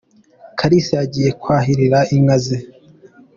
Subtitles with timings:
[0.59, 2.57] Kalisa yagiye kwahirira inka ze.